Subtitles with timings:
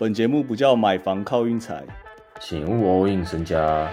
[0.00, 1.84] 本节目不叫买房靠运财，
[2.40, 3.92] 请勿 all in 身家。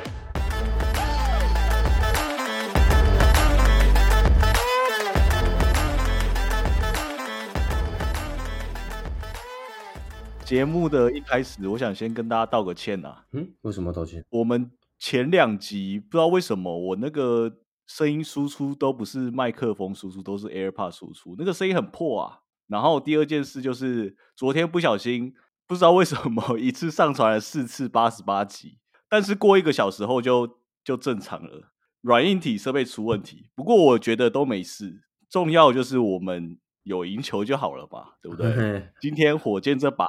[10.44, 14.24] 节目的一开始，我想先跟大家道个歉啊、嗯，为什么要道歉？
[14.29, 14.69] 我们
[14.99, 17.52] 前两集不知道为什么我那个
[17.88, 22.41] 声音输出都不是麦克风输出，都是 AirPod 输出，那个声音很破啊。
[22.67, 25.34] 然后第二件事就是昨天不小心
[25.68, 28.78] 不知道为什么 一次上传了四次八十八集，
[29.10, 33.50] 但是过一个小时后就就正常了，软硬体设备出问题。
[33.56, 38.90] 不过我觉得都没事，重要就是我们有赢球就好了嘛，对不对？
[39.02, 40.06] 今天火箭这把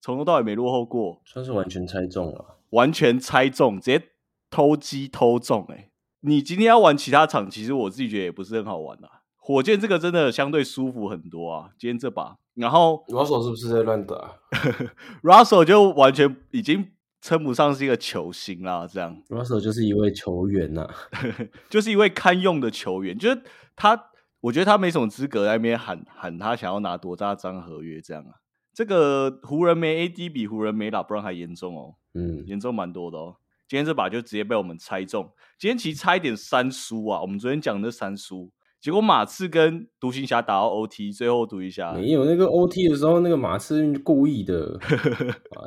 [0.00, 2.58] 从头到尾没落后过，算是完全猜中了。
[2.70, 4.10] 完全猜中，直接
[4.50, 5.74] 偷鸡偷中、欸。
[5.74, 9.22] 哎，你今天要玩其他场，其实我自己觉得也不是很好玩啊。
[9.36, 14.38] 火箭这个真的相对舒服很多啊，今天这把，然后 Russell 是不是在乱打
[15.22, 16.88] Russell 就完全已经
[17.20, 20.88] 称不上是一个球星啦，这样？Russell 就是一位球员呐、
[21.70, 23.42] 就是一位堪用的球员，就是
[23.76, 28.32] 他，我觉得他没什么资格在那边喊喊他想要拿多大张合约这样啊。
[28.72, 31.94] 这个湖人没 AD 比湖人没拉布朗还严重哦。
[32.14, 33.36] 嗯，严重蛮多的哦。
[33.68, 37.20] 今天这把就直接被我们猜中，今天其实差一点三输啊。
[37.20, 44.78] 我们昨天讲的三输，结果马刺跟独行侠打到 OT，最后独行侠没有那个 OT 的时候，那个马刺就故意的，
[45.56, 45.58] 啊，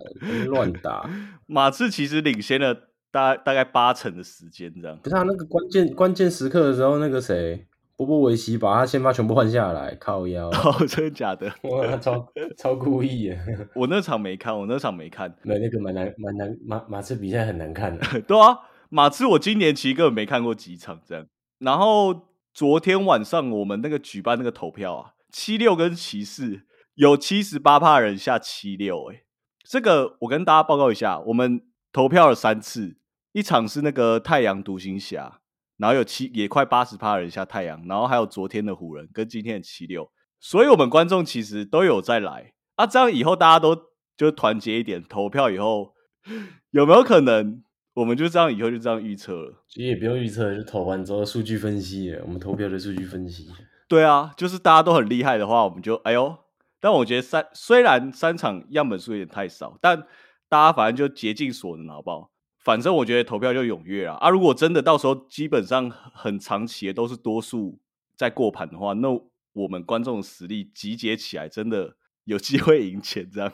[0.47, 1.09] 乱打。
[1.47, 7.65] 马刺其实领先了大大概八成的时间，这样不是啊，那个关键关键时刻的时候，那个谁，
[7.97, 11.51] 波波维奇把他先发全部换下来，靠腰，哦，真的假的？
[11.63, 12.25] 哇，超
[12.57, 13.39] 超故意耶！
[13.75, 15.35] 我那场没看，我那场没看。
[15.43, 21.25] 没那个蛮难蛮难马马刺比赛很难看的，对啊，马刺我今年其实根本没看过几场这样。
[21.57, 29.23] 然后昨天晚上我们那个举办那个投票啊，七六跟骑士有七十八趴人下七六，哎，
[29.63, 31.61] 这个我跟大家报告一下，我们
[31.93, 32.97] 投票了三次，
[33.31, 35.39] 一场是那个太阳独行侠，
[35.77, 43.77] 然后有七也快八十趴人下太阳，然后还有昨天的湖人跟今天的七六，所以我们观众其实都有在来啊，这样以后大家都
[44.17, 45.93] 就团结一点，投票以后
[46.71, 47.63] 有没有可能？
[47.99, 49.63] 我们就这样以后就这样预测了。
[49.67, 53.47] 其实也不用预测，就投完之后数据分析，我们投票的数据分析。
[53.89, 56.37] 对啊，就是大家都很厉害的话，我们就哎呦。
[56.79, 60.01] 但我觉得三虽然三场样本数有点太少，但
[60.47, 62.31] 大家反正就竭尽所能，好不好？
[62.59, 64.29] 反正我觉得投票就踊跃啊啊！
[64.29, 67.79] 如果真的到时候基本上很长期的都是多数
[68.15, 69.09] 在过盘的话，那
[69.51, 73.51] 我们观众的实力集结起来，真的有机会赢钱，这样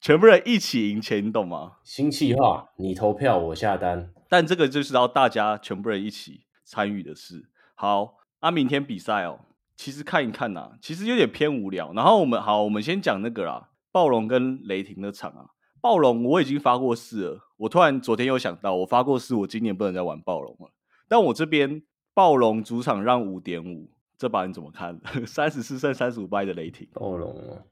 [0.00, 1.78] 全部人一起赢钱，你懂吗？
[1.82, 4.12] 新计划，你投票，我下单。
[4.28, 7.50] 但这个就是要大家全部人一起参与的事。
[7.74, 9.40] 好，那、明天比赛哦，
[9.76, 11.92] 其实看一看呐、其实有点偏无聊。
[11.94, 15.50] 然后我们好，我们先讲那个啦，暴龙跟雷霆的场啊。
[15.80, 20.70] 暴龙我已经发过誓了，我突然昨天又想到，我发过誓，我今年不能再玩暴龙了。
[21.08, 21.82] 但我这边
[22.12, 25.00] 暴龙主场让五点五，这把你怎么看？
[25.26, 27.64] 三十四胜三十五败的雷霆，暴龙哦，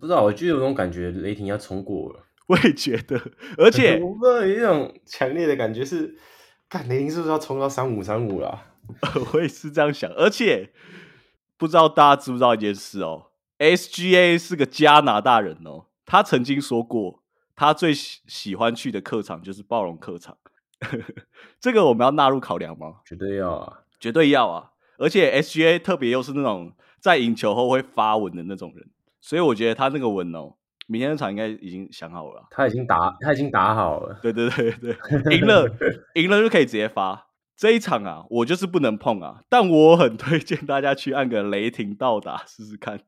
[0.00, 2.24] 不知道，我就有种感觉，雷霆要冲过了。
[2.48, 3.20] 我也觉得，
[3.58, 6.16] 而且 我不知道有一种强烈的感觉是，
[6.68, 8.64] 看雷霆是不是要冲到三五三五啦？
[9.34, 10.70] 我也是这样想，而且
[11.58, 13.26] 不知道大家知不知道一件事哦
[13.58, 17.22] ，SGA 是个加拿大人哦，他曾经说过，
[17.54, 20.38] 他最喜喜欢去的客场就是暴龙客场，
[21.60, 23.00] 这个我们要纳入考量吗？
[23.04, 23.80] 绝对要啊！
[24.00, 24.70] 绝对要啊！
[24.96, 28.88] 而且 SGA 特别又是那种在赢球后会发文的那种人，
[29.20, 30.54] 所以我觉得他那个文哦，
[30.86, 32.46] 明天那场应该已经想好了啊。
[32.50, 34.18] 他已经打，他已经打好了。
[34.22, 34.96] 对对对对，
[35.36, 35.68] 赢了
[36.14, 37.26] 赢了就可以直接发。
[37.56, 43.00] 这一场啊，我就是不能碰啊，但我很推荐大家去按个雷霆到达试试看，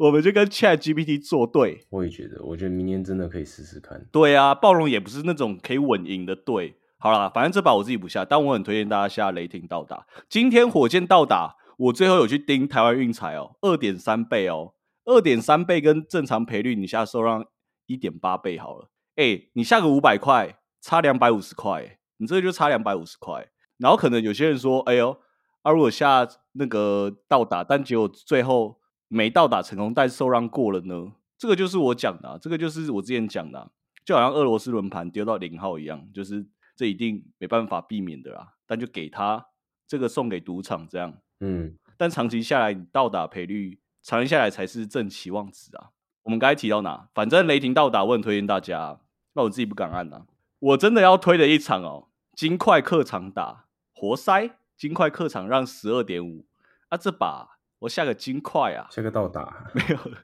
[0.00, 1.86] 我们就跟 Chat GPT 作对。
[1.90, 4.04] 我也觉得，我觉得明年真的可以试试看。
[4.10, 6.74] 对啊，暴龙也不是那种可以稳赢的队。
[6.98, 10.04] 好啦，反正这把我自己不下，但我很推荐大家下雷霆到达。
[10.28, 14.72] 今天火箭到达，我最后有去盯台湾运彩哦，二点三倍哦，
[15.04, 17.44] 二点三倍跟正常赔率，你下受让
[17.86, 18.88] 一点八倍好了。
[19.16, 23.50] 哎，你下个五百块，差两百五十块，你这个就差两百五十块。
[23.78, 25.18] 然后可能有些人说，哎呦，
[25.62, 31.12] 啊，如果下那个到达，但结果最后没到达成功，但受让过了呢？
[31.36, 33.68] 这个就是我讲的、啊，这个就是我之前讲的啊、
[34.04, 36.46] 就好像俄罗斯轮盘丢到零号一样，就是
[36.76, 38.54] 这一定没办法避免的啦。
[38.66, 39.44] 但就给他
[39.86, 45.90] 这个送给赌场这样，嗯，但长期下来，你到达赔率长期下来才是正期望值啊。
[46.24, 47.08] 我们刚才提到哪？
[47.14, 49.00] 反正雷霆到达，我很推荐大家啊。
[49.34, 50.26] 那我自己不敢按呐、
[50.58, 53.64] 我真的要推的一场哦，金块客场打
[53.94, 56.44] 活塞，金块客场让十二点五
[56.90, 60.18] 啊，这把我下个金块啊，下个到达，没有了。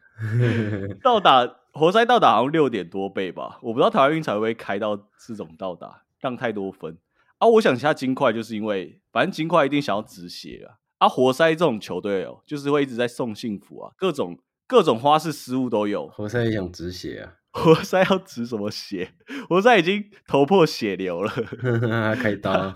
[1.02, 4.96] 到达活塞到达好像六点多倍吧，我不知道台湾运彩会不会开到
[5.26, 6.98] 这种到达，让太多分
[7.38, 7.48] 啊。
[7.48, 10.76] 我想下金块，就是因为反正金块一定想要止血啊。
[10.98, 16.08] 啊，活塞这种球队哦，就是会一直在送幸福啊，各种各种花式失误都有。
[16.08, 19.14] 活塞也想止血啊， 活塞要止什么血？
[19.48, 21.32] 活塞已经头破血流了，
[22.20, 22.74] 开刀。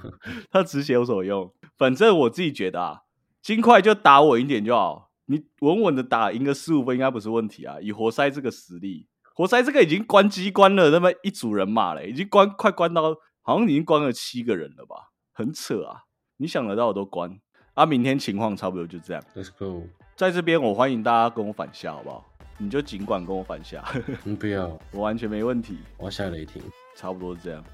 [0.50, 1.52] 他止血有什么用？
[1.76, 3.00] 反正我自己觉得啊，
[3.42, 7.80] 金块就打稳一点就好，你稳稳的打赢个四五分应该不是问题啊。
[7.80, 16.04] 以活塞这个实力，活塞这个已经关机关了那么一组人马了，已经关快关到好像已经关了七个人了吧，很扯啊！
[16.36, 17.40] 你想得到的都关。
[17.74, 19.22] 啊，明天情况差不多就这样。
[19.34, 22.28] Let's go，在这边我欢迎大家跟我反下，好不好？
[22.58, 23.82] 你就尽管跟我反下。
[24.24, 25.78] 你不要， 我完全没问题。
[25.96, 26.62] 我要下雷霆。
[26.94, 27.64] 差不多是这样。